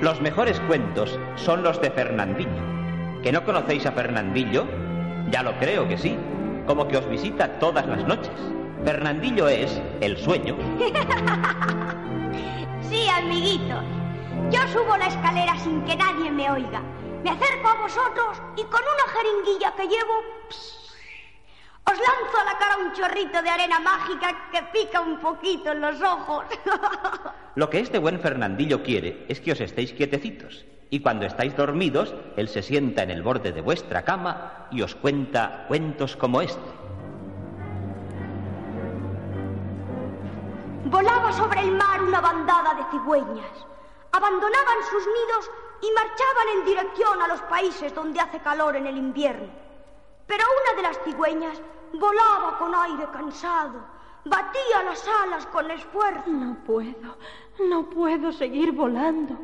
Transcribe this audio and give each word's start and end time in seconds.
Los 0.00 0.20
mejores 0.20 0.60
cuentos 0.60 1.18
son 1.36 1.62
los 1.62 1.80
de 1.80 1.90
Fernandillo. 1.90 2.50
¿Que 3.22 3.32
no 3.32 3.44
conocéis 3.44 3.86
a 3.86 3.92
Fernandillo? 3.92 4.66
Ya 5.30 5.42
lo 5.42 5.58
creo 5.58 5.88
que 5.88 5.96
sí, 5.96 6.18
como 6.66 6.88
que 6.88 6.96
os 6.96 7.08
visita 7.08 7.58
todas 7.58 7.86
las 7.86 8.04
noches. 8.04 8.32
Fernandillo 8.84 9.48
es 9.48 9.80
el 10.00 10.18
sueño. 10.18 10.56
sí, 12.82 13.08
amiguitos. 13.08 13.84
Yo 14.50 14.60
subo 14.68 14.96
la 14.96 15.06
escalera 15.06 15.56
sin 15.58 15.82
que 15.84 15.96
nadie 15.96 16.30
me 16.30 16.50
oiga. 16.50 16.82
Me 17.22 17.30
acerco 17.30 17.68
a 17.68 17.80
vosotros 17.80 18.42
y 18.56 18.64
con 18.64 18.82
una 18.82 19.12
jeringuilla 19.12 19.74
que 19.76 19.84
llevo... 19.84 20.73
os 21.94 22.00
lanzo 22.00 22.36
a 22.38 22.44
la 22.44 22.58
cara 22.58 22.76
un 22.78 22.92
chorrito 22.92 23.40
de 23.40 23.50
arena 23.50 23.78
mágica 23.78 24.50
que 24.50 24.62
pica 24.72 25.00
un 25.00 25.18
poquito 25.20 25.70
en 25.70 25.80
los 25.80 26.00
ojos. 26.02 26.44
Lo 27.54 27.70
que 27.70 27.78
este 27.78 27.98
buen 27.98 28.18
Fernandillo 28.18 28.82
quiere 28.82 29.24
es 29.28 29.40
que 29.40 29.52
os 29.52 29.60
estéis 29.60 29.92
quietecitos. 29.92 30.64
Y 30.90 31.00
cuando 31.00 31.24
estáis 31.24 31.56
dormidos, 31.56 32.14
él 32.36 32.48
se 32.48 32.62
sienta 32.62 33.04
en 33.04 33.10
el 33.10 33.22
borde 33.22 33.52
de 33.52 33.60
vuestra 33.60 34.02
cama 34.02 34.66
y 34.70 34.82
os 34.82 34.94
cuenta 34.96 35.66
cuentos 35.68 36.16
como 36.16 36.40
este. 36.42 36.70
Volaba 40.86 41.32
sobre 41.32 41.60
el 41.60 41.72
mar 41.72 42.02
una 42.02 42.20
bandada 42.20 42.74
de 42.74 42.84
cigüeñas. 42.90 43.66
Abandonaban 44.12 44.78
sus 44.90 45.06
nidos 45.06 45.50
y 45.80 45.92
marchaban 45.92 46.48
en 46.58 46.64
dirección 46.64 47.22
a 47.22 47.28
los 47.28 47.40
países 47.42 47.94
donde 47.94 48.20
hace 48.20 48.40
calor 48.40 48.76
en 48.76 48.86
el 48.86 48.96
invierno. 48.96 49.63
Pero 50.26 50.44
una 50.62 50.76
de 50.76 50.82
las 50.82 50.98
cigüeñas 51.04 51.60
volaba 51.92 52.58
con 52.58 52.74
aire 52.74 53.06
cansado, 53.12 53.80
batía 54.24 54.82
las 54.84 55.06
alas 55.24 55.46
con 55.46 55.70
esfuerzo. 55.70 56.30
No 56.30 56.56
puedo, 56.64 57.18
no 57.68 57.90
puedo 57.90 58.32
seguir 58.32 58.72
volando. 58.72 59.36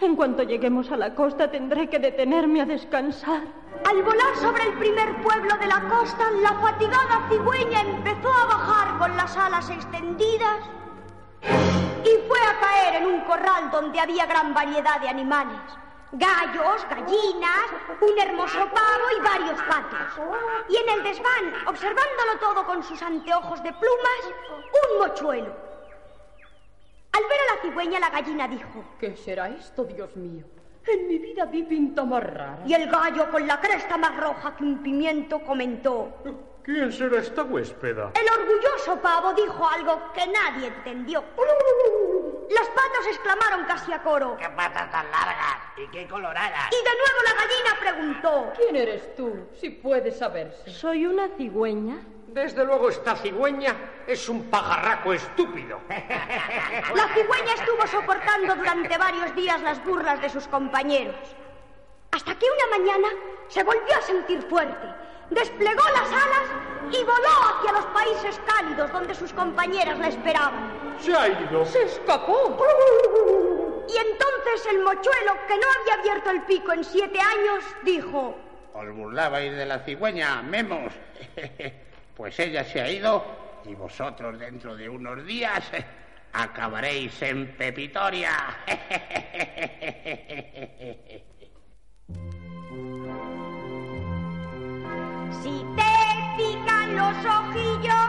En 0.00 0.16
cuanto 0.16 0.42
lleguemos 0.42 0.90
a 0.90 0.96
la 0.96 1.14
costa 1.14 1.50
tendré 1.50 1.88
que 1.88 1.98
detenerme 1.98 2.60
a 2.60 2.66
descansar. 2.66 3.42
Al 3.88 4.02
volar 4.02 4.36
sobre 4.36 4.64
el 4.64 4.72
primer 4.78 5.22
pueblo 5.22 5.56
de 5.56 5.66
la 5.66 5.88
costa, 5.88 6.30
la 6.42 6.52
fatigada 6.54 7.28
cigüeña 7.28 7.80
empezó 7.80 8.32
a 8.32 8.46
bajar 8.46 8.98
con 8.98 9.16
las 9.16 9.36
alas 9.36 9.70
extendidas 9.70 10.58
y 11.42 12.28
fue 12.28 12.38
a 12.40 12.60
caer 12.60 13.02
en 13.02 13.06
un 13.06 13.20
corral 13.22 13.70
donde 13.70 14.00
había 14.00 14.26
gran 14.26 14.52
variedad 14.52 15.00
de 15.00 15.08
animales. 15.08 15.60
Gallos, 16.12 16.86
gallinas, 16.88 17.66
un 18.00 18.18
hermoso 18.18 18.58
pavo 18.58 19.04
y 19.18 19.22
patos. 19.62 20.20
Y 20.68 20.76
en 20.76 20.88
el 20.88 21.02
desván, 21.02 21.54
observándolo 21.66 22.38
todo 22.40 22.66
con 22.66 22.82
sus 22.82 23.00
anteojos 23.02 23.62
de 23.62 23.72
plumas, 23.72 24.34
un 24.52 24.98
mochuelo. 24.98 25.54
Al 27.12 27.22
ver 27.22 27.38
a 27.40 27.54
la 27.54 27.62
cigüeña, 27.62 28.00
la 28.00 28.10
gallina 28.10 28.48
dijo: 28.48 28.84
¿Qué 28.98 29.16
será 29.16 29.48
esto, 29.48 29.84
Dios 29.84 30.14
mío? 30.16 30.44
En 30.86 31.08
mi 31.08 31.18
vida 31.18 31.46
vi 31.46 31.62
pinta 31.62 32.04
más 32.04 32.22
rara. 32.22 32.58
Y 32.66 32.74
el 32.74 32.90
gallo, 32.90 33.30
con 33.30 33.46
la 33.46 33.60
cresta 33.60 33.96
más 33.96 34.16
roja 34.16 34.56
que 34.56 34.64
un 34.64 34.82
pimiento, 34.82 35.40
comentó: 35.40 36.12
¿Quién 36.62 36.90
será 36.90 37.20
esta 37.20 37.42
huéspeda? 37.42 38.12
El 38.14 38.40
orgulloso 38.40 39.00
pavo 39.00 39.32
dijo 39.34 39.68
algo 39.68 40.12
que 40.12 40.26
nadie 40.26 40.68
entendió. 40.68 41.22
Los 42.50 42.68
patos 42.68 43.06
exclamaron 43.08 43.64
casi 43.66 43.92
a 43.92 44.02
coro. 44.02 44.36
¡Qué 44.38 44.48
patas 44.48 44.90
tan 44.90 45.10
largas! 45.10 45.63
¿Y 45.76 45.86
qué 45.88 46.06
coloradas? 46.06 46.70
Y 46.70 46.76
de 46.76 46.90
nuevo 46.96 47.18
la 47.24 47.34
gallina 47.34 47.80
preguntó. 47.80 48.52
¿Quién 48.56 48.76
eres 48.76 49.14
tú, 49.16 49.48
si 49.58 49.70
puedes 49.70 50.18
saberse? 50.18 50.70
¿Soy 50.70 51.06
una 51.06 51.28
cigüeña? 51.36 51.98
Desde 52.28 52.64
luego 52.64 52.88
esta 52.88 53.16
cigüeña 53.16 53.74
es 54.06 54.28
un 54.28 54.50
pajarraco 54.50 55.12
estúpido. 55.12 55.80
La 55.88 57.08
cigüeña 57.14 57.54
estuvo 57.54 57.86
soportando 57.86 58.56
durante 58.56 58.98
varios 58.98 59.34
días 59.36 59.62
las 59.62 59.84
burlas 59.84 60.20
de 60.20 60.28
sus 60.28 60.48
compañeros. 60.48 61.14
Hasta 62.10 62.36
que 62.36 62.46
una 62.46 62.78
mañana 62.78 63.08
se 63.48 63.62
volvió 63.62 63.96
a 63.96 64.02
sentir 64.02 64.42
fuerte 64.42 64.88
desplegó 65.30 65.82
las 65.92 66.08
alas 66.08 66.48
y 66.90 67.02
voló 67.02 67.28
hacia 67.48 67.72
los 67.72 67.86
países 67.86 68.40
cálidos 68.46 68.92
donde 68.92 69.14
sus 69.14 69.32
compañeras 69.32 69.98
la 69.98 70.08
esperaban. 70.08 70.72
Se 71.00 71.14
ha 71.14 71.28
ido. 71.28 71.64
Se 71.64 71.82
escapó. 71.82 72.56
Y 73.88 73.96
entonces 73.96 74.66
el 74.70 74.80
mochuelo, 74.80 75.32
que 75.46 75.56
no 75.56 75.66
había 75.80 75.94
abierto 76.00 76.30
el 76.30 76.42
pico 76.42 76.72
en 76.72 76.84
siete 76.84 77.18
años, 77.18 77.64
dijo... 77.82 78.36
Os 78.72 78.92
burlabais 78.92 79.56
de 79.56 79.66
la 79.66 79.80
cigüeña, 79.80 80.42
memos. 80.42 80.92
pues 82.16 82.38
ella 82.40 82.64
se 82.64 82.80
ha 82.80 82.90
ido 82.90 83.24
y 83.64 83.74
vosotros 83.74 84.38
dentro 84.38 84.76
de 84.76 84.88
unos 84.88 85.24
días 85.24 85.64
acabaréis 86.32 87.20
en 87.22 87.56
Pepitoria. 87.56 88.32
Si 95.42 95.50
te 95.76 95.92
pican 96.38 96.96
los 96.96 97.16
ojillos 97.26 98.03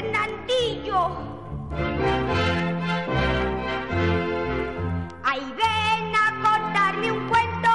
Fernandillo. 0.00 1.10
Ahí 5.22 5.54
ven 5.60 6.14
a 6.24 6.26
contarme 6.42 7.12
un 7.12 7.28
cuento 7.28 7.74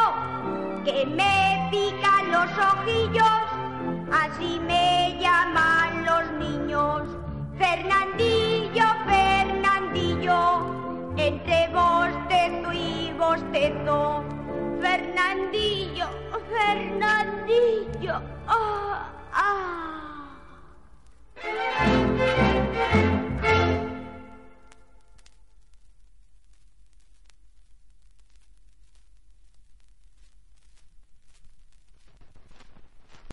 que 0.84 1.06
me 1.06 1.68
pican 1.70 2.32
los 2.32 2.50
ojillos, 2.58 3.44
así 4.12 4.60
me 4.60 5.20
llaman 5.22 6.06
los 6.06 6.32
niños. 6.40 7.04
Fernandillo, 7.60 8.88
Fernandillo, 9.06 10.66
entre 11.18 11.68
bostezo 11.68 12.74
y 12.74 13.14
bostezo. 13.20 14.24
Fernandillo, 14.82 16.08
Fernandillo. 16.50 18.20
ah. 18.48 20.05